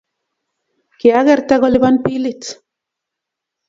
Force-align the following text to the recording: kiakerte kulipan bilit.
kiakerte 0.99 1.55
kulipan 1.61 1.95
bilit. 2.03 2.43